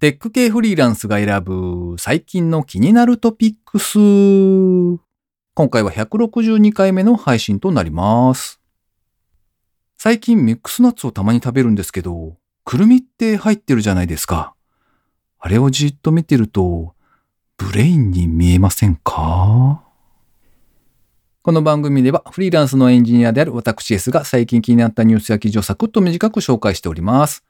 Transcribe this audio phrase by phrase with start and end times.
[0.00, 3.96] テック系フリーランスが選ぶ最近の気になるトピックス。
[5.54, 8.60] 今回は162回目の配信となります。
[9.96, 14.54] 最近ミックスナッツをたまに食べるんですけど、くるみって入ってるじゃないですか。
[15.38, 16.94] あれをじっと見てると、
[17.56, 19.80] ブレインに見えませんか？
[21.42, 27.44] この番組ではフリーランスのエンジニアである私 S が最近気になったニュースや記事をサクッと短く紹介しております。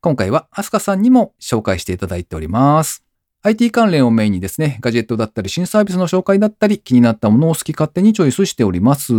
[0.00, 3.02] 今回はアスカさんにも紹介していただいております。
[3.42, 9.12] IT 関連をメインにですね、ガジェットだったり新サービスの紹介だったり気になったものを好き勝手にチョイスしております。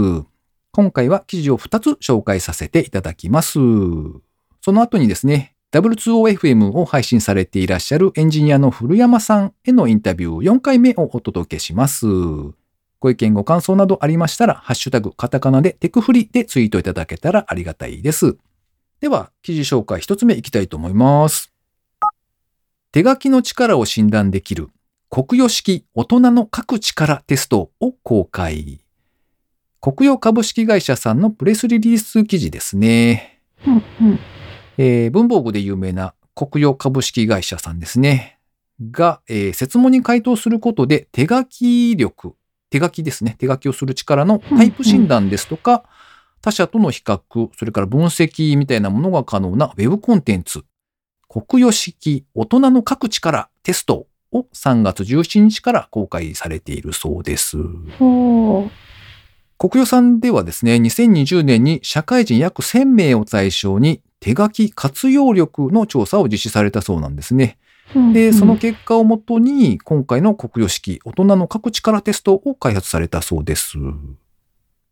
[0.72, 3.60] 今回は記事を2つ紹介させていただきます。
[4.62, 12.06] その後にですね、W2OFM を配信されていらっしゃるエンジニアの古山さんへのインタビュー4回目をお届けします。
[13.00, 18.38] ご意見ご感想などありましたら、ハッシュタグカタカナでテクフリでツイートいただけたらありがたいです。
[19.00, 21.54] では、記事紹介一つ目いきたいと思います。
[22.92, 24.70] 手書きの力を診断できる
[25.10, 28.80] 国与式大人の書く力テストを公開。
[29.80, 33.42] 国与株式会社さんのプレスリリース記事ですね。
[34.80, 38.40] えー文房具で有名な国与株式会社さんですね。
[38.90, 42.36] が、えー設問に回答することで手書き力、
[42.72, 43.36] 手書きですね。
[43.38, 45.84] 手書きをする力のタイプ診断ですとか、
[46.42, 50.64] 他社との比較、それから分析みたいなものが可能なウェブコンテンツ、
[51.28, 57.58] 国与式大人の書く力テストを3月17日から公開されているそうです。
[59.58, 67.58] 国与さんではですね、2020年に社会人約1000名を対象に手書き活用力の調査を実施されたそうなんですね。
[68.14, 73.78] で、その結果をもとに今回の国与式大人の書く力テストを開発されたそうです。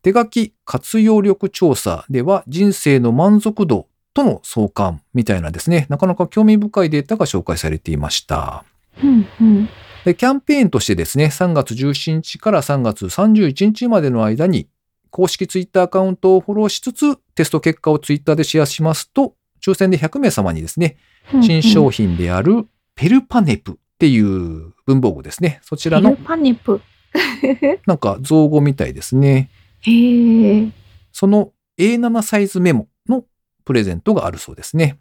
[0.06, 8.64] 手書き活用力調査では人生の満足度との相関みたいなですね、なかなか興味深いデータが紹介されていました。
[9.03, 9.70] うんうん。
[10.06, 14.70] で、キャンペーンとしてですね、3月17日から3月31日までの間に、
[15.10, 20.98] 公式ツイッターアカウントをフォローしつつ、テスト結果をツイッターでシェアしますと、抽選で100名様にですね、
[21.42, 25.61] 新商品であるペルパネプっていう文房具ですね。
[25.64, 26.80] そちらのペルパネプ。
[27.87, 29.49] なんか造語みたいですね。
[29.86, 30.70] へえ。
[31.12, 33.23] その A7 サイズメモの
[33.64, 35.00] プレゼントがあるそうですね。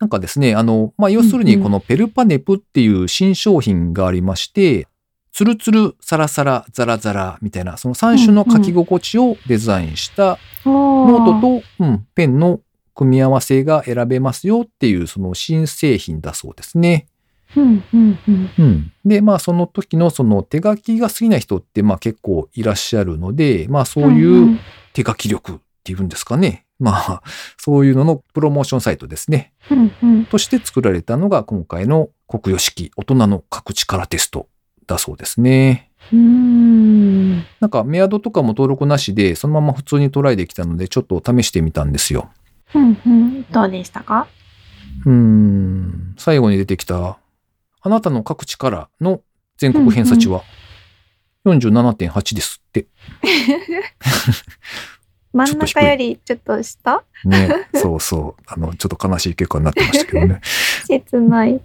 [0.00, 4.88] なんかですね、あの、まあ、要するにうんうんこのペルパネプっていう新商品がありまして、
[5.32, 12.60] ツルツル、サラサラ、ザラザラみたいな、その3種の書き心地をデザインしたノノートと、うん、ペンの
[12.94, 17.08] 組み合わせが選べますよっていうその新製品だそうですね。
[17.56, 18.50] うんうんうん。
[18.58, 18.92] うん。
[19.04, 24.58] で、まあその時のその手書きが好きな人ってまあ結構いらっしゃるので、まあそういう
[24.92, 26.66] 手書き力っていうんですかね。
[26.80, 27.22] まあ
[27.56, 29.52] そういうののプロモーションサイトですね。
[29.70, 30.24] うんうん。
[30.26, 34.48] として作られたのが今回の国与式大人の書く力テスト
[34.86, 35.90] だそうですね。
[36.12, 37.38] うーん。
[37.60, 42.30] なんかメアドとかも登録なしでそのまま普通にトライできたのでちょっと試してみたんですよ。
[42.74, 43.42] うんうん。
[43.44, 44.26] どうでしたか？
[45.06, 46.14] うーん。
[46.18, 47.18] 最後に出てきた
[47.86, 49.20] あなたの書く力の
[49.58, 50.42] 全国偏差値は
[51.44, 52.86] 47.8ですって。
[55.34, 57.04] 真ん中よりちょっと下？
[57.26, 57.68] ね。
[57.74, 58.42] そうそう。
[58.46, 60.40] あの、ちょっと悲しい結果になってましたけどね。
[60.88, 61.60] 切ない。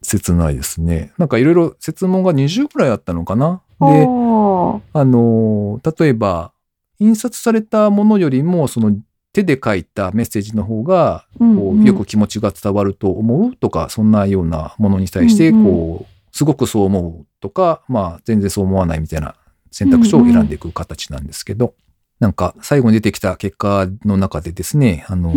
[0.00, 1.12] 切ないですね。
[1.18, 3.60] なんかいろいろ設問が20くらいあったのかな。
[3.80, 4.06] で。
[4.06, 6.52] あの、例えば、
[7.00, 8.96] 印刷されたものよりも、その
[9.34, 19.34] 手で書いたメッセージの方が、うんこうよく気持ちが伝わると思うとか、そんなようなものに対して、こう、すごくそう思うとか、まあ、全然そう思わないみたいな
[19.72, 21.74] 選択肢を選んでいく形なんですけど、
[22.20, 25.34] なんか最後に出てきた結果の中でですね、あの。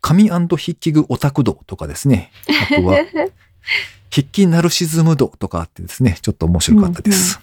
[0.00, 2.30] 紙筆記具オタク度とかですね。
[2.70, 2.96] あとは、
[4.10, 7.40] 筆記ナルシズム度とかあってですね、ちょっと面白かったです。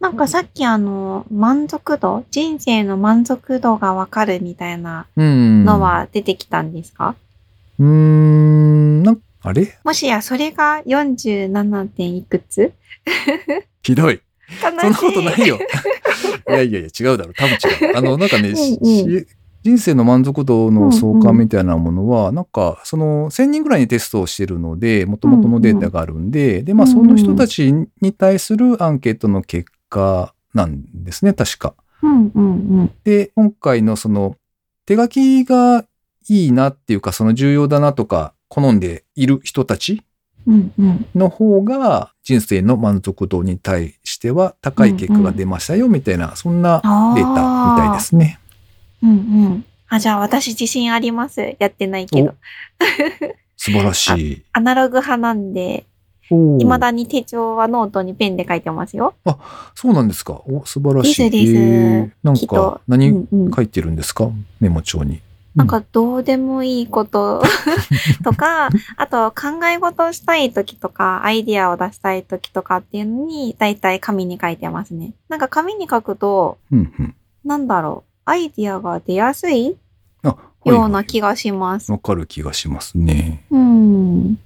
[0.00, 2.24] なんかさっきあの、満足度？
[2.30, 5.64] 人生の満足度がわかるみたいなうん。
[5.64, 7.14] のは出てきたんですか、
[7.78, 9.78] うーん、なんあれ？
[9.84, 11.88] もしやそれが 47.
[11.88, 12.72] 点いくつ？
[13.82, 14.20] ひどい。
[14.60, 15.58] そんなことないよ。
[16.48, 17.34] いやいやいや、違うだろう。
[17.34, 17.96] 多分違う。
[17.96, 19.26] あの、 なんかね、しうんう
[19.64, 31.74] 人生の満足度の相関みたいなものは、なんか、その、1000人ぐらいにテストをしてるので、元々のデータがあるんで、で、まあ、その人たちに対するアンケートの結果なんですね、確か。
[32.02, 32.90] うんうんうん。
[33.04, 34.36] で、今回のその、
[34.84, 35.84] 手書きが
[36.28, 40.02] いいなっていうか、その重要だなとか、好んでいる人たち
[40.46, 41.06] うんうん。
[41.14, 46.80] の方が人生の満足度に対しては高い結果が出ましたよみたいな、そんな
[47.16, 48.38] データみたいですね。
[49.02, 49.64] うんうん。
[49.88, 51.56] あ、じゃあ私自信あります。
[51.58, 52.34] やってないけど。
[53.56, 54.44] 素晴らしい。
[54.52, 55.86] アナログ派なんで、
[56.30, 59.14] おー未だに手帳はノートにペンで書いてますよ。
[59.74, 60.40] そうなんですか。
[60.46, 61.30] お、素晴らしい。
[61.30, 64.28] ですですへーなんか何うんうん書いてるんですか？
[64.60, 65.20] メモ帳に。
[65.54, 67.42] なんかどうでもいいこと
[68.22, 68.68] とか、
[68.98, 75.12] あと考え事をしたい時とか、アイディアを出したい時とかっていうのに、だいたい紙に書いてますね。
[75.30, 77.14] なんか紙に書くと、うんうん。
[77.42, 79.76] なんだろう、アイディアが出やすい
[80.22, 80.36] あ、は
[80.66, 81.90] いようなはい気がします。
[81.90, 83.42] わかる気がしますね。
[83.50, 84.38] うん。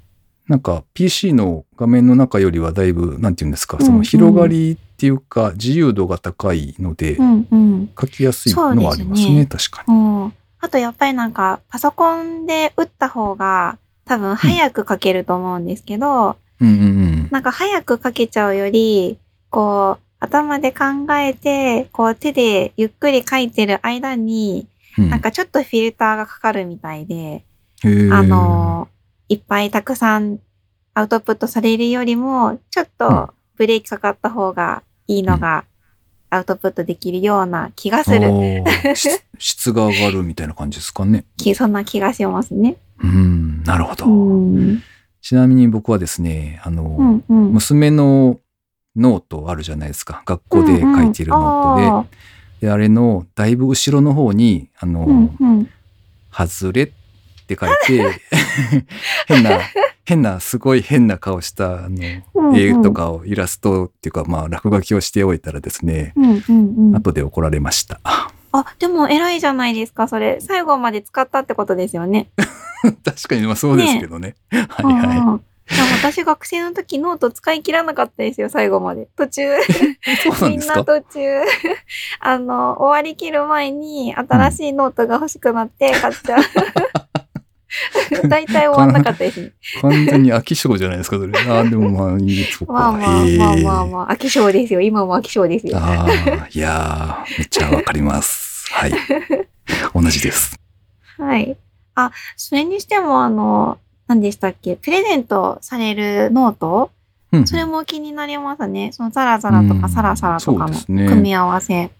[0.50, 7.90] なんか PC の画面の中よりはだいぶ、なんていうんですか、うんその広がりっていうか自由度が高いのでう、んうん。
[7.98, 9.94] 書きやすいのはありますね、そう確かに。
[9.96, 10.32] うん。
[10.58, 16.84] あとやっぱりなんか、パソコンで打った方が、多分早く書けると思うんですけど、うんうんう
[17.26, 17.28] ん。
[17.30, 19.18] なんか早く書けちゃうより、
[19.50, 24.66] こう、頭で考えて、こう手でゆっくり書いてる間に、
[24.98, 27.44] うんなんかちょっとフィルターがかかるみたいで、
[28.12, 28.88] あの、
[29.30, 30.40] いっぱいたくさん
[30.92, 35.64] アウトプットされるよりも、ちょっうんとブレーキかかった方がいいのが
[36.30, 38.64] アウトプットできるような気がする。
[38.96, 41.24] 質 質が上がるみたいな感じですかね。
[41.36, 42.76] きそんな気がしますね。
[43.02, 44.06] うん、なるほど。
[44.06, 44.82] うん。
[45.22, 47.52] ちなみに僕はですね、あの、うんうん。
[47.52, 48.40] 娘の
[48.96, 50.24] ノートあるじゃないですか。
[50.26, 52.08] 学校で書いてるノート
[52.60, 52.66] で。
[52.66, 55.68] で、あれのだいぶ後ろの方に、あの、うんうん。
[56.32, 56.90] 外れっ
[57.56, 58.20] て書いて、
[59.26, 59.60] 変な、
[60.04, 61.96] 変な、すごい変な顔した、あの、
[62.34, 66.52] うんうん絵とかをイラストっていうか、まあ、落書きをしておいたらですね、うんうんう
[66.92, 66.96] ん。
[66.96, 68.00] 後で怒られました。
[68.04, 70.38] あ、でも偉いじゃないですか、それ。
[70.40, 72.30] 最後まで使ったってことですよね。
[73.04, 74.34] 確かに、まあそうですけどね。
[74.50, 79.06] はいうんはうんいや私学生の時ノート使い切らなかったですよ、最後まで。
[79.16, 79.62] 途中、い。
[80.20, 81.20] そうなんみんな途中、
[82.18, 86.42] あの、終わりきる前に新しいノートが欲しくなって買っちゃう。
[88.28, 89.52] 大体終わんなかったですね。
[89.80, 91.32] 完全に飽き性じゃないですか、それ。
[91.48, 92.64] ああ、でもまあ、いいです。
[92.66, 94.80] まあまあまあまあまあ、飽き性ですよ。
[94.80, 95.78] 今も飽き性ですよ。
[95.78, 98.68] ああ、いやー、めっちゃわかります。
[98.74, 98.92] はい。
[99.94, 100.58] 同じです。
[101.18, 101.56] はい。
[101.94, 103.78] あ、それにしても、あの、
[104.08, 104.74] 何でしたっけ？
[104.76, 106.90] プレゼントされるノート？
[107.32, 108.90] うんそれも気になりますね。
[108.92, 110.74] そのザラザラとうんかサラサラとかの
[111.08, 111.90] 組み合わせ。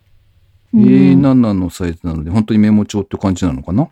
[0.74, 3.88] うん A7 のサイズなので、本当にメモ帳って感じなのかな？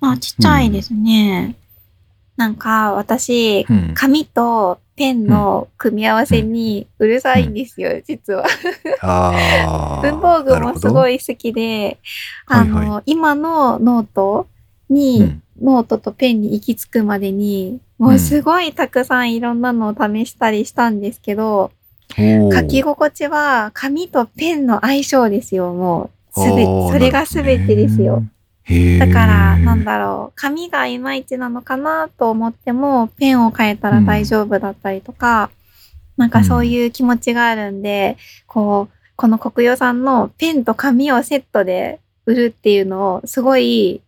[0.00, 1.56] あ、ちっちゃいですね。
[2.36, 3.94] なんか、私、うん。
[3.94, 8.46] 紙とペンの組み合わせにうるさいんですよ、実は。
[9.00, 9.32] あ
[9.66, 10.00] あ。
[10.02, 11.16] 文房具もすごい。
[11.16, 11.98] い好きで、
[12.46, 14.46] あはいはいの、今のノート
[14.88, 21.72] に、うんノートとペンに行き着くまでに、もうすごいたくさんいろんなのを試したりしたんですけど、
[22.16, 26.40] おー書き心地は紙とペンの相性ですよ、もう。
[26.40, 28.22] すべ、それがすべてですよ。。
[28.98, 35.50] だから、なんだろう、紙がいまいちなのかなと思っても、ペンを変えたら大丈夫だったりとか、
[36.18, 44.02] なんかそういう気持ちがあるんで、こう、この国用さんのペンと紙をセットで売るっていうのを、すごい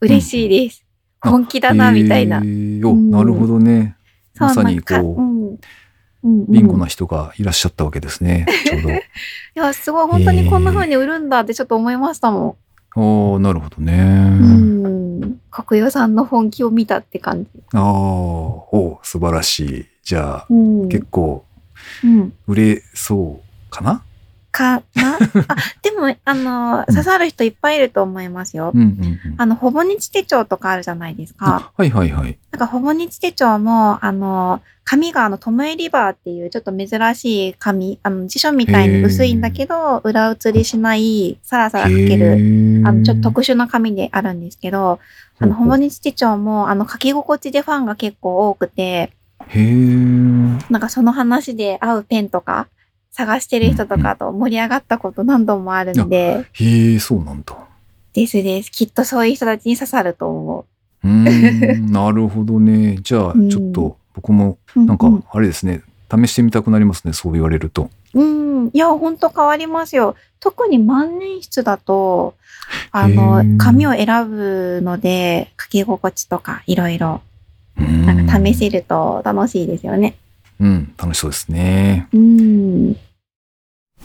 [0.00, 0.82] 嬉しいです。
[0.82, 0.88] うん
[1.20, 3.96] 本気だな、みたいななるほどね。
[4.38, 5.48] まさにこう、うん。
[5.48, 8.44] うんうんビンゴな人がいらっしゃったわけですね。
[8.66, 9.00] ちょう い
[9.54, 12.67] や、すごい、本当にこんな風に売るんだってちょっと思いましたもど。
[13.00, 13.94] おーなるほどね。
[13.94, 14.84] ん。
[15.22, 15.40] うん。
[15.50, 17.50] 国用さんの本気を見たって感じ。
[17.74, 19.86] ああ、お素晴らしい。
[20.02, 20.88] じゃあ、うん。
[20.88, 21.44] 結構
[22.02, 22.32] うん。
[22.48, 24.02] 売れそうかな？
[24.58, 25.14] かな？
[25.48, 28.72] あ、でも、あの、刺さる人いっぱいいると思いますよ。
[28.74, 29.18] うんうんうん。
[29.38, 31.56] あの、ほぼ日手帳とかあるじゃないですか。
[31.56, 32.36] あはいはいはい。
[32.50, 42.32] なんか、ほぼ日手帳も、あの、紙があの、トムエリバーっていうちょっと珍しい紙、あの、辞書みたいに薄いんだけど、裏写りしない、さらさら書ける、
[42.84, 44.98] あの、ちょっと特殊な紙であるんですけど、
[45.38, 49.12] あの、ほぼ日手帳も、あの、書き心地でファンが結構多くて、
[49.48, 49.64] へえ。
[50.70, 52.68] なんかその話で合うペンとか、
[53.18, 57.56] 探してる人とかと盛り上がったこと何度もあるんで、へえ、そうなんだ。
[58.12, 58.70] ですです。
[58.70, 60.66] きっとそういう人たちに刺さると思
[61.02, 62.98] うーん、なるほどね。
[63.02, 64.84] じゃあう、んちょっと僕も、う。
[64.84, 67.90] なんかう、あれですね、試してみたくなりますね、そう言われると。
[68.14, 70.14] うん、うんいや、ほんと変わりますよ。
[70.38, 72.34] 特に万年筆だと、
[72.92, 77.20] あへのー、紙を選ぶので、書き心地とかいろいろ、
[77.76, 80.14] なんか試せると楽しいですよね。
[80.60, 82.08] うん、楽しそうですね。
[82.12, 82.96] うん。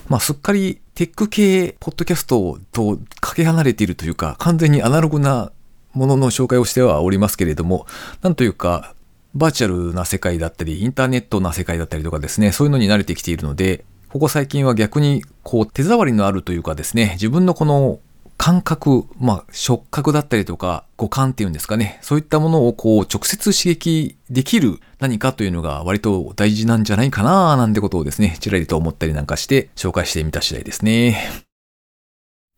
[0.10, 5.52] まあ、すっかりテック系ポッドキャストとかけ離れているというか、完全にアナログな
[5.94, 7.86] ものの紹介をしてはおりますけれども、
[8.22, 8.96] なんというか、
[9.34, 18.00] バーチャルな世界だったり、インターネットな世界だったりとかですね、そういうのに慣れてきているので、ここ最近は逆に、こう、手触りのあるというかですね、自分のこの
[18.44, 21.98] 感覚、まあ、触覚だったりとか、五感っていうんですかね。
[22.02, 31.26] そういったものをこう、直接刺激できる何かというのが割と大事なんじゃないかななんてことをですね、ちらりと思ったりなんかして紹介してみた次第ですね。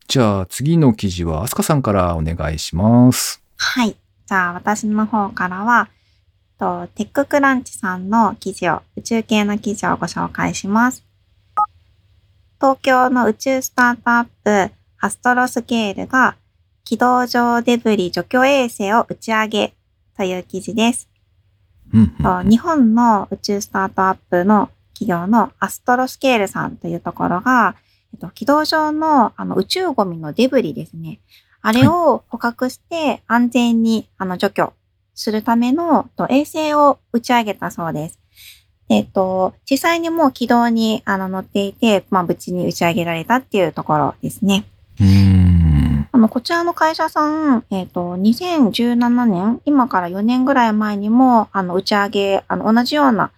[0.08, 3.40] じゃあ次の記事はアスカさんからお願いします。
[3.56, 3.96] はい。
[4.26, 5.88] じゃあ私の方からは、
[6.58, 11.04] とテッククランチさんの記事を、宇宙系の記事をご紹介します。
[12.60, 14.26] 東京の宇宙スタートアッ
[14.68, 14.74] プ、
[15.06, 16.36] アストロスケールが、
[16.82, 19.74] 軌道上デブリ除去衛星を打ち上げ
[20.16, 21.08] という記事です。
[22.44, 27.76] 日本の宇宙スタートアップの企業のアストロスケールさんというところが、
[28.14, 31.20] えっと、軌道上のあの宇宙ゴミのデブリですね。
[31.62, 34.72] あれを捕獲して安全にあの除去
[35.14, 38.18] するためのと衛星を打ち上げたそうです。
[38.88, 44.64] えっと、実際にもう軌道にあの乗っていて、まあ、無事に打ち上げられたっていうところですね。
[45.00, 46.08] うーん。
[46.12, 53.32] あの、こちらの会社さん、えっ、と、2017年、今から4年ぐらい前にも、あの、打ち上げ、あの、同じような、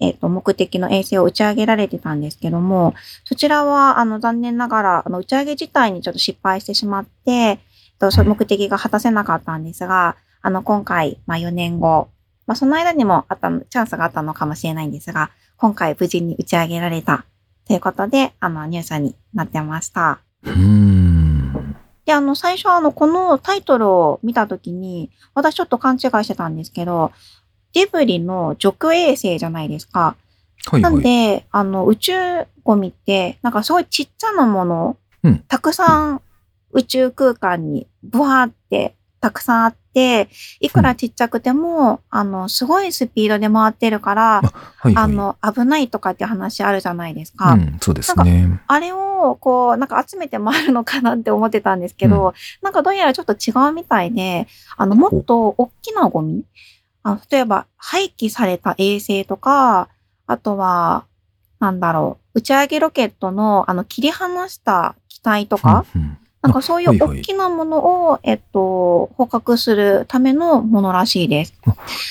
[0.00, 7.58] えっ、と、目的の衛星を打ち上げられてたんですけども、そちらは、あの、残念ながら、あの、打ち上げ自体にちょっと失敗してしまって、えっ
[7.98, 12.08] と、その目的が果たせなかったんですが、あの、今回、まあ、4年後、
[12.46, 17.24] まあ、その間にもあったの、チャンスがあったのかもしれないんですが、今回無事に打ち上げられた
[17.66, 20.25] ということで、あの、ニュースになってました。
[20.46, 21.76] うーん。
[22.04, 27.12] で、あの、最初あの、このタイトルを見たときに、私ちょっと勘違いしてたんですけど、
[27.74, 30.16] デブリの除去衛星じゃないですか。
[30.70, 30.94] なはいはい。
[30.96, 32.12] んで、あの、宇宙
[32.64, 36.22] ゴミって、なんかすごいちっちゃなもの、うんたくさん
[36.72, 38.95] 宇宙空間にブワーって
[39.26, 40.28] たくさんあって、
[40.60, 45.04] いくらちっちゃくても、あの、すごいスピードで回ってるから、はいはい。
[45.04, 47.54] あの、危ないとかって話あるじゃないですか。
[47.54, 48.60] うん、そうですね。
[48.68, 56.44] あれを、こう、なんか集めて回るのかなって思ってたんですけど、なんかどうやらちょっと違うみたいで、あの、もっと大きなゴミ
[57.02, 59.88] あの例えば、廃棄された衛星とか、
[60.28, 61.04] あとは、
[61.58, 67.18] なんだろう、打ち上げロケットの、あの、切り離した機体とか、うんうんなんかそういうはいはい。
[67.18, 71.54] 大きなものを、えっと、捕獲するためのものらしいです。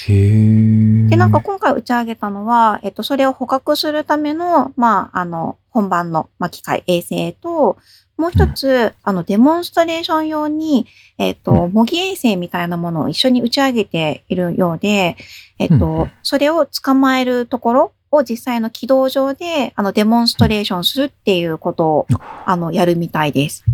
[0.07, 1.09] へー。
[1.09, 7.77] で、なんか今回打ち上げたのは、えっと、それを捕獲するための、まあ、あの、本番の、まあ、機械、衛星と、
[8.17, 10.87] もう一つ、あの、デモンストレーション用に、
[11.17, 15.17] えっと、う模擬衛星みたいなものを一緒に打ち上げているようで、
[15.59, 22.07] えっうんうとん、それを捕まえるところを実際の軌道上で、あの、デモンストレーションするっていうことを、
[22.45, 23.65] あの、やるみたいです。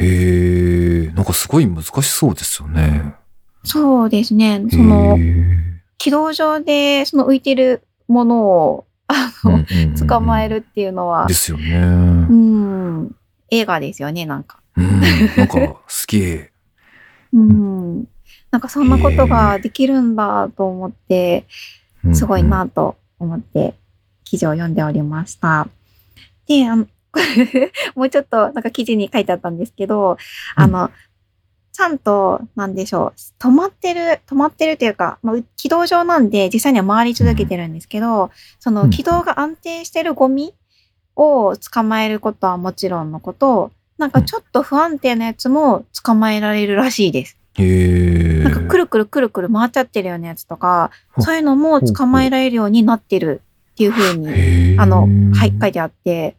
[0.00, 3.14] へえ、なんかすごい難しそうですよね。
[3.64, 4.64] そうですね。
[4.70, 5.18] その
[5.98, 11.76] 軌道上で、その浮いてるものを、あの、うんうんうんうん捕まえるっていうのはで、すよね。
[11.76, 13.02] ううん。
[13.04, 13.16] ん、
[13.50, 14.60] 映画ですよね、なんか。
[14.76, 16.52] なんか、すげえ。
[17.34, 18.08] うん。
[18.50, 21.44] なんかそんなことができるんだと思って、
[22.04, 22.44] うんすごい。
[22.44, 23.74] なと思って
[24.24, 25.68] 記事を読んでおりました。
[26.46, 26.86] で、あの、
[27.94, 30.16] もうちょっとなんか記事に書いてあったんですけど、
[30.54, 30.90] あの、
[31.72, 40.54] ちゃんと、なんでしょう、止まってる、止まってるというか、まあ、軌道上なんで実際には回り続けてるんですけど、その軌道が安定してるゴミ
[41.14, 47.38] を捕まえることはもちろんのこと、なんかちょっと不安定なやつも捕まえられるらしいです。
[47.54, 48.42] へえ。
[48.42, 54.80] なんかくるくるくるくる回っちゃってるようなやつとか、あそういうのも捕まえられるようになってるっていう風に、へー。
[54.80, 56.36] あの、はい、書いてあって、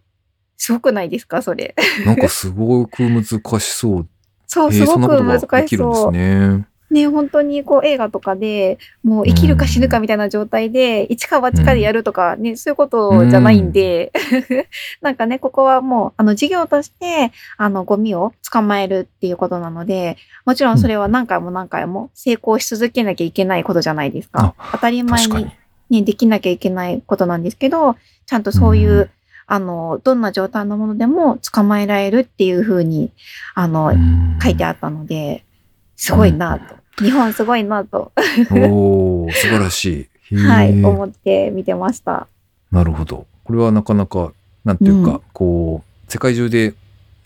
[0.60, 1.74] すごくないですか、それ。
[2.06, 3.34] なんかすごく難し
[3.72, 4.08] そう。
[4.46, 6.12] そう、すごく難しそう。
[6.12, 6.66] ね。
[6.92, 14.12] ね、本当にこう映画とかで、もう生きるか死ぬかみたいな状態で、一か八かでやるとかね、そういうことじゃないんで、
[15.02, 24.56] なんかね、ここはもう、あの、事業として、あの、ゴミを捕まえるっていうことなので、もちろんそれは何回も何回も成功し続けなきゃいけないことじゃないですか。
[24.72, 26.00] 当たり前にに。
[26.02, 29.10] ね、できなきゃいけないことなんですけど、ちゃんとそういう、うん
[29.52, 33.12] あの、どんな状態のものでも捕まえられるっていうふうに、
[33.56, 35.44] あの、うん書いてあったので、
[35.98, 36.76] すごいなと。
[37.04, 38.12] 日本すごいなと、
[38.52, 40.36] おー、素晴らしい。
[40.38, 42.28] はい、思って見てました。
[42.72, 43.26] なるほど。
[43.44, 44.32] これはなかなか、
[44.64, 46.76] なんていうか、うんこう、世界中で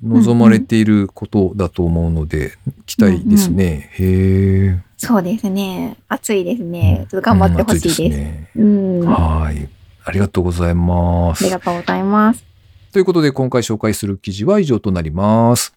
[0.02, 2.54] 望まれていることだと思うので、
[2.86, 3.90] 期待ですね。
[3.94, 4.80] へえ。
[4.96, 5.98] そうですね。
[6.08, 7.06] 暑いですね。
[7.12, 8.02] ちょっと頑張ってほしいです。
[8.02, 9.10] うん暑ねうん。
[9.10, 9.70] あはい。
[10.06, 11.50] ありがとうございますり。
[11.50, 12.46] がとうございます。
[12.92, 15.74] ということで、今回紹介する記事は以上となります。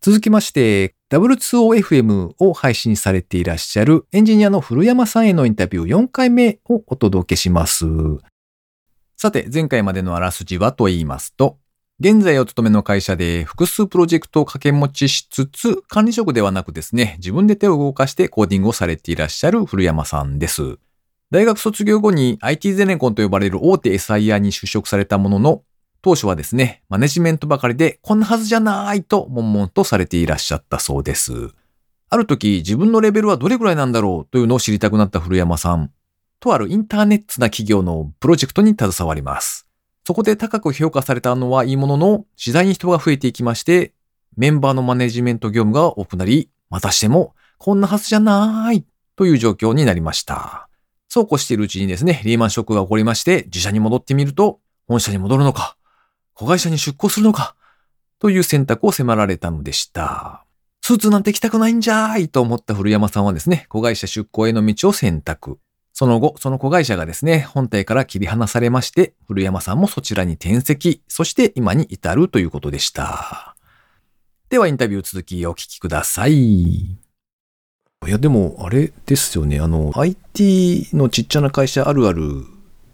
[0.00, 7.84] 続きまして、W2OFM を配信されていらっしゃるエンジニアの古山さんへのインタビュー4回目をお届けします。
[9.16, 11.58] さて、前回までのあらすじはと言いますと、
[12.00, 20.78] 現在お勤めの会社で複数プロジェクトを掛け持ちしつつ、管理職ではなくですね、自分で手を動かしてコーディングをされていらっしゃる古山さんです。
[21.30, 25.62] 大学卒業後に IT ゼネコンと呼ばれる大手 SIR に就職されたものの、
[26.02, 31.50] 当初はですね、マネジメントばかりでこんなはずじゃないと悶々とされていらっしゃったそうです。
[32.08, 35.92] ある時、自分のレベルはどれぐらいなんだろうというのを知りたくなった古山さん。
[36.40, 39.68] とあるインターネットな企業のプロジェクトに携わります。
[40.04, 43.92] そこで高く評価されたのはいいものの、次第に人が増えていきまして、
[44.36, 48.84] メンバーのマネジメント業務が多くなり、またしても、こんなはずじゃない
[49.14, 50.69] という状況になりました。
[51.10, 55.76] そうこうしているうちにですね、リーマンショックが起こりまして、自社に戻ってみると、本社に戻るのか、
[56.34, 57.56] 子会社に出向するのか、
[58.20, 60.44] という選択を迫られたのでした。
[60.82, 65.58] スーツなんて着たくないんじゃーいと思った古山さんはですね、子会社出向への道を選択。
[65.92, 73.56] その後、その子会社がですね、本体から切り離されまして、古山さんもそちらに転籍、そして今に至るということでした。
[74.48, 76.99] ではインタビュー続きお聞きください。
[78.06, 79.60] いや、でも、あれですよね。
[79.60, 82.46] あの、IT のちっちゃな会社あるある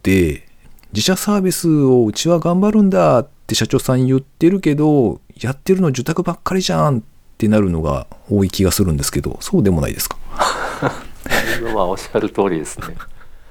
[0.03, 0.45] で、
[0.91, 7.01] 自社サービスをうちは頑張るんだって社長さん言ってるけど、やってるの受託ばっかりじゃんっ
[7.37, 10.17] てなるのが多い気がするんですけど、そうでもないですか？
[11.73, 12.87] まあおっしゃる通りですね。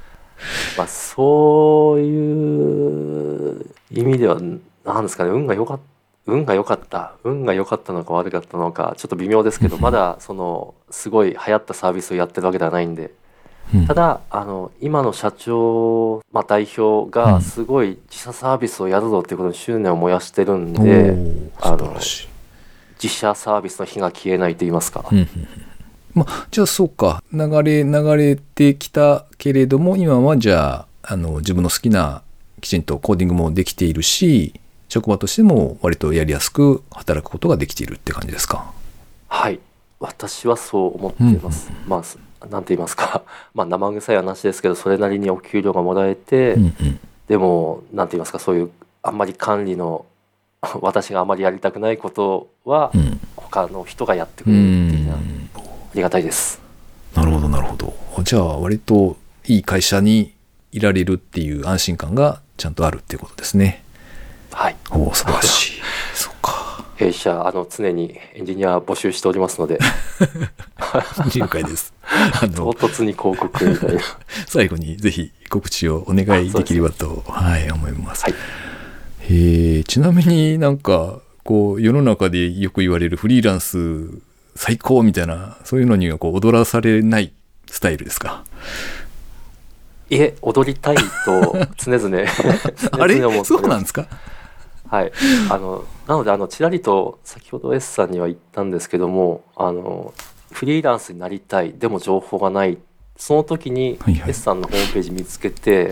[0.77, 4.39] まあそういう意味では
[4.85, 5.83] なんですかね運が良かった
[6.27, 13.13] 運が良かった運が良かったのか悪かったのかちょっと微妙ですけどまだそのすごい流行ったサービスをやってるわけではないんで。
[13.75, 13.87] うん。
[13.87, 17.11] ただあの今の社長、まあ、代表うん。
[17.11, 21.95] がすごい自社サービスをやるぞっていうことに執念を燃やしてるんおでーあの。
[23.03, 25.05] 自社サービスの火が消えないと言いますか。
[25.11, 25.49] うんうんうん。
[26.15, 27.23] まあ、じゃあそうか。
[27.33, 32.23] 流れ流れてきたけれども今はじゃああの自分の好きな
[32.61, 34.55] きちんとコーディングもできているし
[34.89, 38.73] 職場としても割とやりやすく働くことができているって感じですか？
[39.29, 39.61] はい。
[39.99, 42.19] 私はそう思っています、まあす
[42.51, 43.23] なんて言いますか。
[43.55, 47.01] まあ生臭い話ですけどそれなりにお給料がもらえて、うんうん。
[47.29, 48.71] でもなんて言いますかそういう
[49.03, 50.05] あんまり管理の
[50.81, 53.21] 私があまりやりたくないことはうん。
[53.37, 55.51] 他の人がやってくうれるっていうのはあん
[55.95, 56.61] りがたいです。
[57.15, 57.95] なるほどなるほど。
[58.23, 60.35] じゃあ割といい会社に
[60.73, 63.83] いられるっていう安心感がちゃんとあるっていうことですね
[64.57, 64.77] はい。
[64.91, 65.73] おお素晴らしい。
[66.15, 66.83] そうか。
[66.97, 69.79] 弊社あの常にエンジニア募集しておりますので。
[71.37, 71.93] 了解です。
[72.03, 74.01] あ唐の突に広告みたいな。
[74.49, 78.25] 最後にぜひ告知をお願いできればと、はい、思います。
[78.25, 78.35] はい。
[79.29, 84.09] へえちなみになんか、こう、世の中でよく言われるフリーランス
[84.55, 87.33] 最高みたいな、そういうのにはこう踊らされない
[87.71, 88.43] スタイルですか？
[90.09, 92.27] いえ踊りたいと常々常々
[92.93, 93.21] あれ？
[93.45, 94.07] そうなんですか？
[94.89, 95.13] はい、
[95.51, 100.15] あのなのであのちらりと先ほど S さんには言ったんですけどもあの
[100.53, 102.79] フリーランスになりたいでも情報がない
[103.17, 105.91] その時にはいはい S さんのホームページ見つけて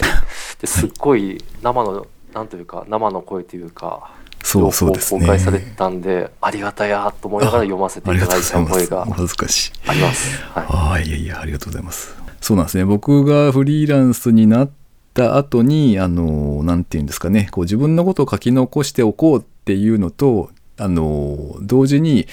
[0.61, 4.13] ですっごい生のなんというか生の声というか
[4.45, 5.21] そうそうですね。
[5.21, 8.89] 公開されてたんでありがたやと思いながら読ませていありがただいとうございます。
[8.89, 9.73] た声がお恥ずかしい。
[9.87, 10.43] あります。
[10.43, 12.15] はいああ、いやいや、ありがとうございます。
[12.43, 12.85] そうなんですね。
[12.85, 14.71] 僕がフリーランスになっ
[15.15, 22.27] た後に、あの、なんていうんですかね、こう自分のことを書き残しておこうっていうのと、あの、同時に、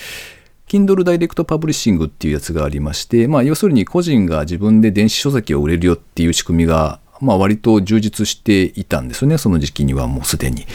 [0.67, 10.65] Kindle Direct Publishing っていうやつがありまして、まあ、要するに個人が自分で電子書籍を売れるよっていう仕組みが、まあ、割と充実していたんですよね、その時期にはもうすでに。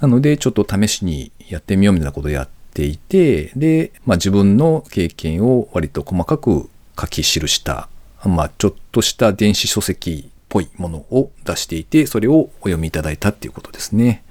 [0.00, 7.90] なので、ちょっと試しにやってみようみたいなことをやっていて、で、まあ、自分の経験を割と細かく書き記した、
[8.24, 14.24] まあ、ちょっとした電子書籍ぽいものを出していて、それをお読みいただいたっていうことですね。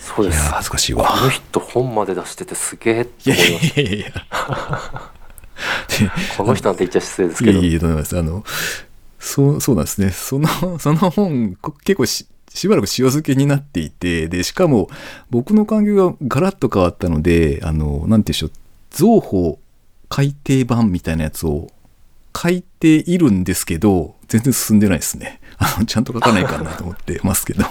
[0.00, 1.06] そうですいやー、恥ずかしいわ。
[1.06, 4.12] この人本まで出しててすげえっていや思いましいやいやいや。
[6.36, 8.18] たこの人なんて言っちゃ失礼ですけどいやいや、とんでもないです。
[8.18, 8.44] あの、
[9.18, 10.10] そう、そうなんですね。
[10.10, 14.88] その、その本、こ結構し、しばらく塩漬けになっていて、で、しかも、
[15.28, 18.50] 僕の環境がガラッと変わったので、あの、なんて言うんでしょう、
[18.90, 19.58] 造法
[20.08, 21.68] 改訂版みたいなやつを
[22.36, 25.38] 書いているんですけど、全然進んでないですね。
[25.58, 27.64] あの、ちゃんと書かないかなと思ってますけど。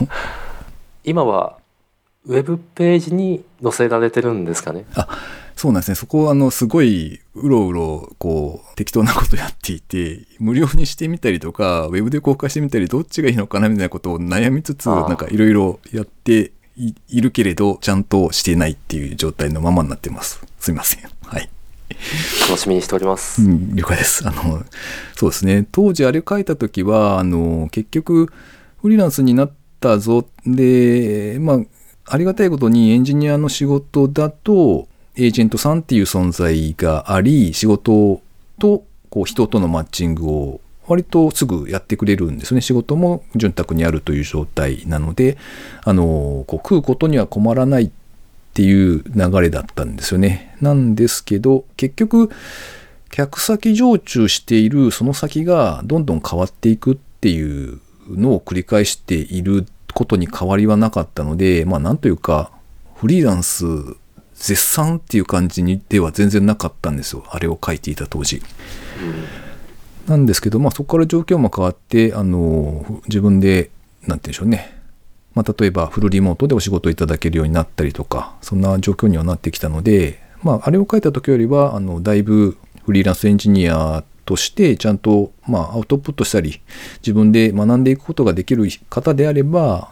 [1.03, 1.57] 今は
[2.25, 4.85] ウェブページに載せられてるんですかね？
[5.57, 5.95] そうなんですね。
[5.95, 20.41] そこは、あの、すごい、うろうろ、こう、適当なことやっていて、無料にしてみたりとか、ウェブで公開してみたり、どっちがいいのかなみたいなことを悩みつつ、ああなんかいろいろやっていいるけれど、ちゃんとしてないっていう状態のままになってます。
[20.59, 21.03] すいません。
[21.25, 21.49] はい。
[22.49, 24.27] 楽しみにしております、うん、了解です。
[24.27, 24.63] あの、
[25.15, 25.67] そうですね。
[25.71, 28.31] 当時あれ書いた時は、あの、結局、
[28.81, 30.27] フリーランスになったぞ。
[30.45, 31.59] で、まあ、
[32.05, 38.21] ありがたいことにエンジニアの仕事だと、エージェントさんっていう存在があり、仕事
[38.59, 42.61] とこう人とのマッチングを割とすぐやってくれるんですね。
[42.61, 45.37] 仕事も潤沢にあるという状態なので、
[45.83, 47.89] あの、こう食うことには困らないっ
[48.53, 50.55] ていう流れだったんですよね。
[50.61, 52.29] なんですけど、結局、
[53.09, 62.51] 客先常駐しているその先がどんどん変わっていくっていうのを繰り返していることに変わりはなかったので、まあなんというか、
[62.95, 63.65] フリーランス
[64.35, 67.23] 絶賛っていう感じにでは全然なかったんですよ。
[67.29, 68.41] あれを書いていた当時。
[70.07, 73.69] なんですけど、まあそこから状況も変わって、あの、自分で、
[74.07, 74.82] なんて言うんでしょうね。
[75.35, 86.61] まあ例えばフルリモートでお仕事いただけるようになったりとか、そんな状況にはなってきたので、まああれを書いた時よりは、あの、だいぶフリーランスエンジニアとしてちゃんと、まあ、アウトプットしたり
[87.01, 89.91] 自分で学んでいくことができる方であれば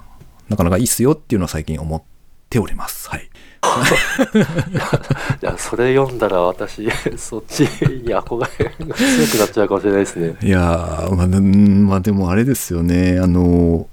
[0.49, 2.01] なかなかいいっすよっていうのは最近思っ
[2.49, 3.09] ております。
[3.09, 3.29] はい。
[5.41, 7.67] いやそれ読んだら私 そっちに
[8.15, 10.35] 憧れが強くなっちゃうかもしれないですね。
[10.41, 13.19] いやー、まあ、まあ、でもあれですよね。
[13.21, 13.87] あの、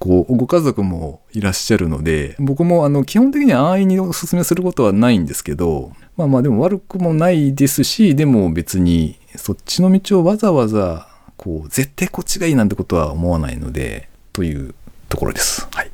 [0.00, 14.74] こう、ご家族もいらっしゃるので、僕もあの、基本的に安易にお勧めすることはないんですけど、まあまあでも悪くもないですし、でも別にそっちの道をわざわざ、こう、絶対こっちがいいなんてことは思わないので、という
[15.10, 15.68] ところです。
[15.70, 15.90] はい。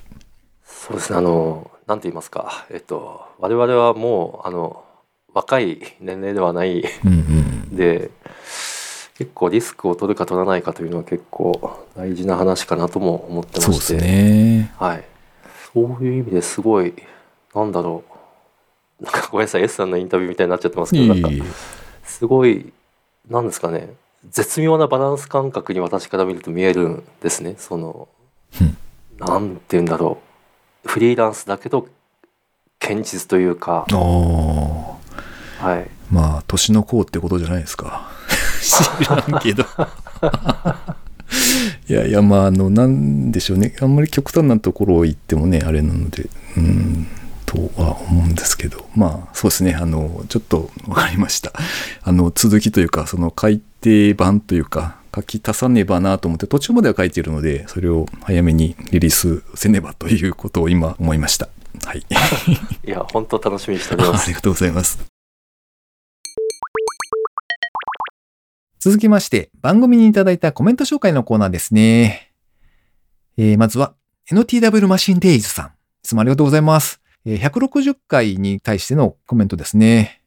[0.64, 4.84] そうですね、あの、なんて言いますか、えっと、我々はもう、あの、
[5.34, 7.76] 若い年齢ではないうんうん。
[7.76, 8.10] で、
[9.18, 13.72] 結構リスクを取るか取らないかというのは結構大事な話かなとも思ってまして。
[13.72, 14.72] そうですね。
[14.78, 15.04] はい。
[15.72, 16.94] そういう意味ですごい、
[17.54, 18.04] なんだろ
[19.00, 19.04] う。
[19.04, 21.44] なんかごめんなさい、S さんのインタビューみたいになっちゃってますけど、なんか
[22.04, 22.72] すごい、
[23.28, 23.94] なんですかね、
[24.30, 27.54] 絶妙なバランス感覚に私から見ると見えるんですね。
[27.58, 28.08] その
[28.60, 28.76] うん、
[29.18, 30.18] なんて言うんだろ
[30.84, 30.88] う。
[30.88, 31.88] フリーランスだけど、
[32.78, 33.86] 堅実というか。
[33.90, 35.90] はい。
[36.10, 38.10] まあ、年の功ってことじゃないですか。
[38.60, 39.64] 知らんけど。
[41.88, 43.74] いやいや、まあ、あの、なんでしょうね。
[43.80, 47.06] あんまり極端なところを言ってもね、あれなので、うん、
[47.44, 49.74] とは思うんですけど、まあ、そうですね。
[49.74, 51.52] あの、ちょっとわかりました。
[52.02, 61.48] あの、続きというか、その改訂版というか、書き足さねばなと思って、途中までは書いているので、それを早めにリリースせねばということを今思いました。
[61.84, 62.04] はい。
[62.84, 64.24] いや、本当楽しみにしております。
[64.26, 65.15] ありがとうございます。
[68.86, 72.32] 続きまして、番組にいただいたコメント紹介のコーナーですね。
[73.36, 73.96] えーまずは、
[74.30, 75.66] NTW マシンデイズさん。
[75.66, 75.70] い
[76.04, 77.00] つもありがとうございます。
[77.24, 80.22] え160回に対してのコメントですね。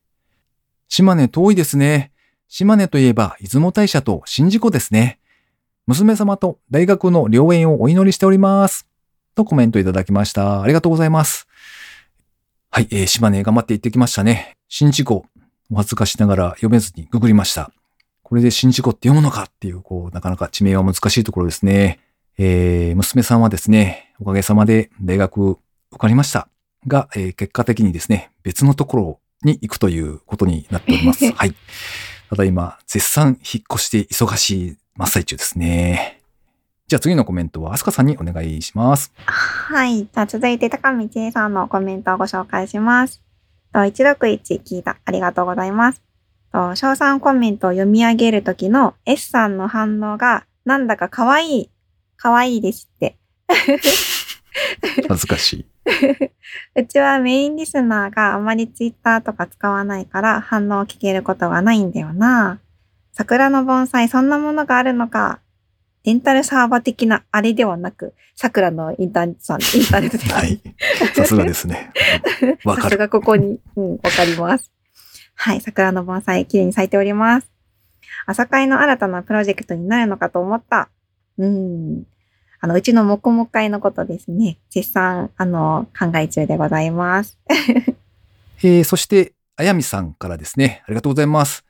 [0.90, 2.12] 島根遠いですね。
[2.50, 5.22] 島根といえば、出雲大社と宍道湖ですね。
[5.88, 8.86] 娘様と大学の良縁をお祈りしております。
[9.36, 10.62] とコメントいただきました。
[10.62, 11.48] ありがとうございます。
[12.72, 14.58] はい、えー島根頑張って行ってきましたね。
[14.68, 15.26] 新地湖、
[15.72, 17.72] お恥ずかしながら読めずにググりました。
[18.30, 22.00] これで新地湖って読むのかっていう、こう、なかなか地名は難しいところですね。
[22.38, 25.58] えー娘さんはですね、おかげさまで大学
[25.92, 26.48] 受かりました。
[26.86, 31.26] が、えー結果的にですね、別のところに行くということになっております。
[31.34, 31.56] はい。
[32.30, 36.22] ただ今、絶賛引っ越して忙しい真っ最中ですね。
[36.88, 39.12] じゃあ次のコメントはアスカさんにお願いします。
[39.26, 40.02] はい。
[40.04, 43.24] じゃあ続いて高道恵さんのコメントをご紹介します。
[43.74, 44.98] と161聞いた。
[45.04, 46.09] ありがとうございます。
[46.52, 51.70] と賞賛コメントを読み上げるときの S さんの反応がなんだか可愛い。
[52.18, 53.18] 可愛いですって。
[55.08, 55.66] 恥ずかしい。
[56.76, 62.60] うちはメインリスナーがあまりツイッターとか使わないから反応を聞けることがないんだよな。
[63.14, 65.40] 桜の盆栽そんなものがあるのか。
[66.06, 70.34] レンタルサーバー的なあれではなく、桜のインターネットさん、 インターネットで。
[70.34, 70.62] はい。
[71.14, 71.92] さすがですね。
[72.64, 72.84] わかる。
[72.84, 74.72] さすがここに、うん、わかります。
[75.42, 77.50] はい、桜の盆栽、綺麗に咲いております。
[78.26, 80.90] 朝会の新たなプロジェクトになるのかと思った。
[81.38, 82.04] うん。
[82.60, 84.58] あの、うちのもこも会のことですね。
[84.70, 87.40] 絶賛、あの、考え中でございます。
[88.64, 90.84] えーそして、あやみさんからですね。
[90.86, 91.64] ありがとうございます。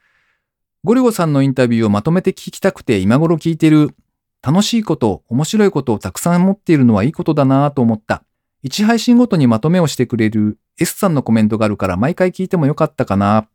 [0.83, 3.95] ゴリゴさんのインタビューをまとめて聞きたくて今頃聞いてる。
[4.41, 8.23] 楽しいこと、面白いことをたくさん持っているのはいいことだなと思った。
[8.63, 13.47] 1配信ごとにまとめをしてくれる S さんのコメントがあるから毎回聞いてもよかったかな。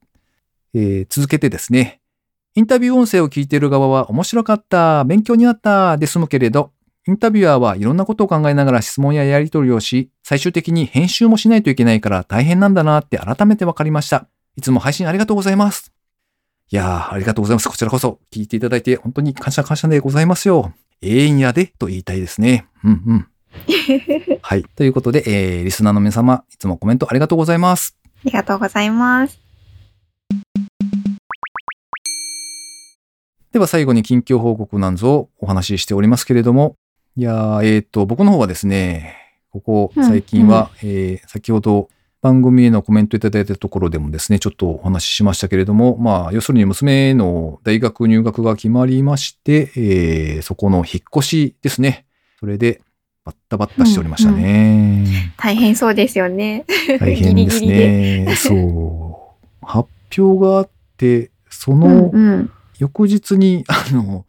[0.75, 2.01] えー続けてですね。
[2.57, 6.73] インタビュー音声を聞いている側は面白かった、勉強になったで済むけれど、
[7.07, 14.27] インタビュアーはいろんなことを考えながら質問ややり取りをし、最終的に編集もしないといけないから大変なんだなって改めて分かりました。
[14.57, 15.93] いつも配信ありがとうございます。
[16.71, 17.69] いやー、ありがとうございます。
[17.69, 20.73] こちらこそ聞いていただいて本当に感謝感謝でございますよ。
[21.03, 22.67] 永遠やでと言いたいですね。
[22.85, 23.27] うんうん。
[24.41, 24.65] はい。
[24.77, 27.97] ということで、えー、リスナーの皆様、いつもコメントありがとうございます。
[28.05, 29.44] ありがとうございます。
[33.55, 36.75] では最後に近況報告なんぞをお話ししておりますけれども、
[37.17, 39.15] いやーえっ、と、僕の方はですね、
[39.51, 41.89] ここ最近は、えー先ほど
[42.21, 50.87] 番組へのコメントいただいたところでもですね、ちょっとお話ししましたけれども、まあ、要するに娘の大学入学が決まりまして、えーそこの引っ
[51.17, 52.07] 越しですね。
[52.41, 52.81] それで、
[53.25, 55.33] バッタバッタしておりましたね。
[55.37, 56.65] 大変そうですよね。
[56.99, 58.35] 大変ですギリギリね。
[58.37, 59.65] そう。
[59.65, 59.89] 発
[60.19, 62.51] 表があって、そうんのうん。
[62.79, 64.27] 翌日に、 あの、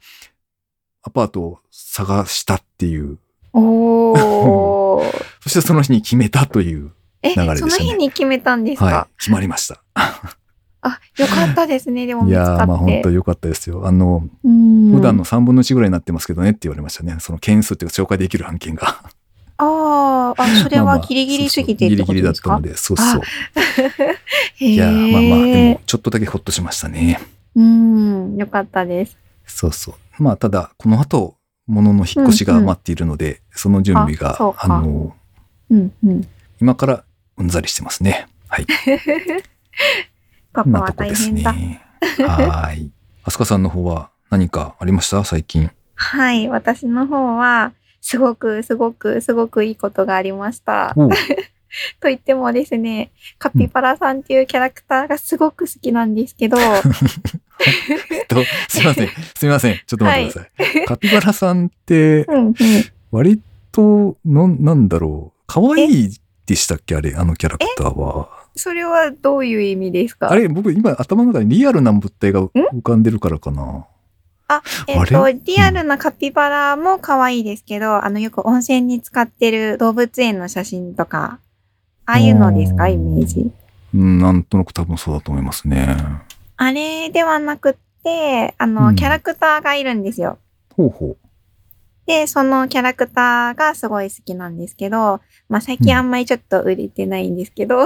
[1.04, 3.18] アパートを探したっていう、
[3.54, 5.04] おー。
[5.42, 9.82] そしてその日に決めたという、え、流れでしたねその日に決めたんですか、はい、決まりました。
[10.82, 12.06] あ、よかったですね。
[12.08, 12.34] でも見い。
[12.34, 13.88] やー、まあ本当良かったですよ。
[13.88, 17.16] あの、うん普段の3分の1ぐらいになってますけどねって言われましたね。
[17.20, 19.02] その件数っていうか紹介できる案件が。
[19.58, 23.22] あーあ、それはギリギリすぎてってそうそうギリギリだったので、そうそう。
[24.60, 27.20] いやー、まあまあ、でも、ちょっとだけほっとしましたね。
[27.56, 29.18] うん、よかったです。
[29.46, 30.24] そうそう。
[30.24, 31.38] まあ、ただ、この後、
[31.68, 35.16] 物の引っ越しが待っているので、その準備があの、
[35.70, 36.28] うんうん。
[36.62, 37.04] 今から
[37.38, 38.28] うんざりしてますね。
[38.48, 38.66] はい。
[40.54, 41.54] ここです大変だ。
[41.54, 41.82] ね。
[42.20, 42.92] はーい。
[43.24, 45.24] あすかさんの方は何かありました？
[45.24, 45.72] 最近。
[45.96, 50.94] はい、私の方は、すごく、すごく、すごくいいことがありました。
[52.00, 56.58] と言ってもですね、カピバラさんっていうキャラクターがすごく好きなんですけど、
[58.12, 58.38] え っと、
[58.70, 59.10] すいません。
[59.36, 59.76] すいません。
[59.86, 60.86] ちょっと待ってください。
[60.86, 62.26] カピバラさんって。
[63.12, 65.42] 割と、の、なんだろう。
[65.48, 66.10] 可愛い
[66.46, 66.96] でしたっけ？
[66.96, 68.30] あれ、あのキャラクターは。
[68.56, 70.32] それはどういう意味ですか？
[70.32, 73.86] あれ、僕今頭の中にリアルな物体が浮かんでるからかな。
[74.88, 81.40] えっと、あリアルなカピバラも可愛いですけど、あの、よく温泉に使ってる動物園の写真とか、
[82.06, 82.88] ああいうのですか？
[82.88, 83.52] イメージ。
[83.94, 85.98] うん、なんとなく多分そうだと思いますね。
[86.58, 88.96] あれではなくって、あうの、ん。
[88.96, 90.38] キャラクターがいるんですよ。
[90.76, 91.18] ほうほ
[92.06, 97.86] で、そのキャラクターがすごい好きなんですけど、まあ最近あんまりちょっと売れてないんですけど、う。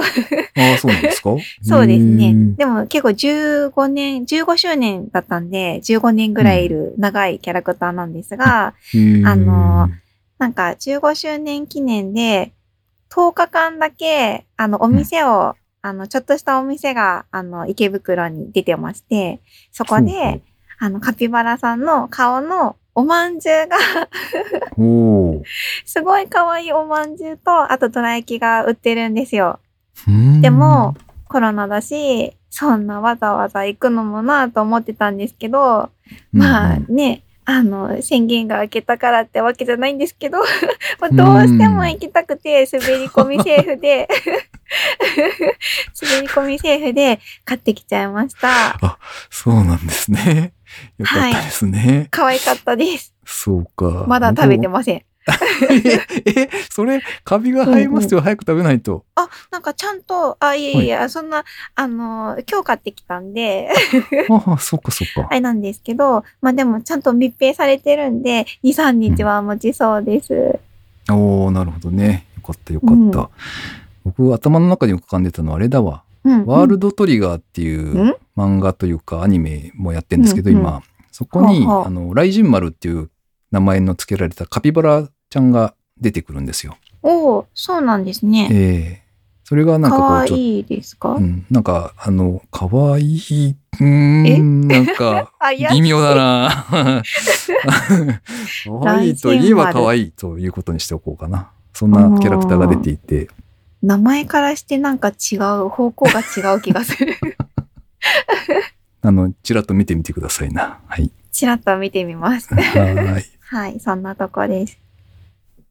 [0.74, 1.30] あ、そうなんですか？
[1.62, 2.34] そうですね。
[2.56, 9.26] でも結構15年、15周年だったんで、15年ぐらいいる長いキャラクターなんですが、へー。
[9.26, 9.88] あの
[10.38, 12.52] なんか15周年記念で、
[13.10, 19.40] 10日間だけ、あの、お店を、あの、ちょっとしたお店が、あの、池袋に出てまして、
[19.72, 20.42] そこで、
[20.78, 23.76] あの、カピバラさんの顔のおまんじゅうが、
[24.76, 25.42] ほ
[25.86, 29.60] すごい可愛いおまんじゅうと、あとどら焼きが売ってるんですよ。
[30.40, 30.94] でも、、
[31.28, 35.90] コロナだし、そんなわざわざ行くのもなと思ってたんですけど、
[36.32, 36.94] まあうん。
[36.94, 40.38] ね、あの、宣言が明けたからってわけじゃないんですけど、
[41.00, 44.08] まあどうしても行きたくて、滑り込みセーフで、
[46.00, 48.78] 滑り込みセーフで買ってきちゃいました。
[49.30, 50.52] そうなんですね。
[50.98, 52.08] よかったですね。
[52.10, 53.14] 可愛かったです。
[53.24, 54.04] そうか。
[54.06, 55.02] まだ食べてません。
[56.24, 58.20] え、 え、それ、カビが生えますよ。
[58.20, 59.04] 早く食べないと。
[59.14, 63.70] あ、なんかちゃんと、あ、いえいえ、そんな、あの、今日買ってきたんで、
[64.30, 65.34] ああ、そっかそっか あ。
[65.34, 70.58] れなんですけど、まあでもちゃんと密閉されてるんで、2、3日は持ちそうです。
[71.10, 72.26] おおなるほどね。
[72.36, 73.18] よかったよかった。
[73.20, 73.28] うん
[74.02, 76.02] 僕、頭の中に浮かんでたのはあれだわ。
[76.24, 76.46] うん。
[76.46, 78.16] ワールドトリガーっていううん？
[78.34, 83.10] 漫画というかアニメもやってるんですけど、うんうん今、そこに、あの、雷神丸っていう
[83.50, 86.76] 名前の付けられたカピバラちゃんが出てくるんですよ。
[87.02, 88.48] おおそうなんですね。
[88.50, 89.10] ええ
[89.50, 95.32] それがなんかかこう、ちょっと、わいいですか、うん、なんか、あの、かわいい、うーん、なんか、
[95.72, 97.02] 微妙だな。
[98.64, 101.50] かわいいといえばかわいいということにしておこうかな。
[101.72, 103.28] そんなキャラクターが出ていて、
[103.82, 107.16] 名前からしてなんか違う、方向が違う気がする。
[109.02, 110.78] あの、ちらっと見てみてくださいな。
[110.86, 111.10] はい。
[111.32, 112.52] ちらっと見てみます。
[112.54, 113.39] はい。
[113.52, 114.78] はい、そんなとこです。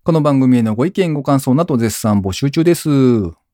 [0.04, 2.90] この番組へのご意見ご感想など絶賛募集中です。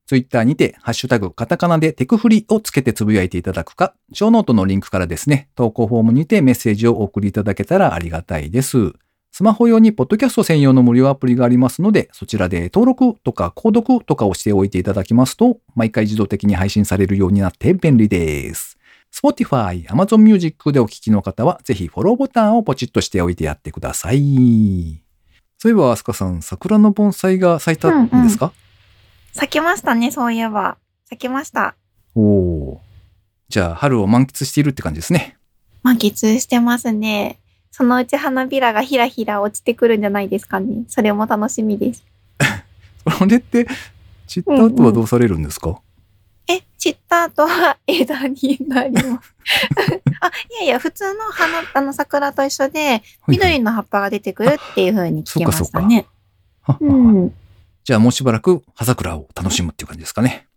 [0.08, 8.94] ツイッターにて、ハッシュタグ、カタカナでテクフリをつけてつぶやいていただくか、ショーノートのリンクからですね、投稿フォームにてメッセージをお送りいただけたらありがたいです。
[9.32, 18.80] スマホ用にポッドキャスト専用の無料アプリがありますので、そちらで登録とか購読とかをしておいていただきますと、毎回自動的に配信されるようになって便利です。
[19.16, 25.02] Spotify、Amazon Music でお聞きの方は、ぜひフォローボタンをポチッとしておいてやってください。
[25.58, 28.52] そういえば、アスカさん、桜の盆栽が咲いたんですか、
[29.32, 30.78] 咲きましたね、そういえば。
[31.06, 31.76] 咲きました。
[32.14, 32.80] おおー。
[33.48, 35.38] じゃあ、春を満喫しているって感じですね。
[35.82, 37.40] 満喫してますね。
[37.72, 40.84] そのうち花びらがひらひら落ちてくるんじゃないですかね。
[40.90, 42.04] それも楽しみです。
[43.18, 43.66] それって、
[44.28, 45.80] 散った後はどうされるんですか、
[46.48, 49.34] え、散った後は枝になります。
[50.22, 50.32] あ、い
[50.62, 56.06] やいや、普通の花、あの桜と一緒で、はい緑の葉っぱが出てくるっていう風に聞きましたそっかね。
[56.62, 57.34] はうははん。
[57.84, 60.48] じゃあもうしばらく葉桜を楽しむっていう感じですかね。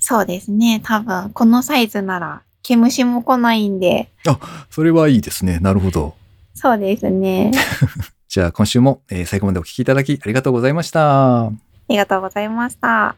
[0.00, 0.80] そうですね。
[0.82, 4.10] 多分、このサイズなら、毛虫も来ないんで、
[4.70, 5.58] それはいいですね。
[5.60, 6.14] なるほど。
[6.54, 7.52] そうですね。
[8.28, 11.46] じゃあ今週も、えー最後までお聞きいただきありがとうございました。
[11.46, 11.52] あ
[11.88, 13.16] りがとうございました。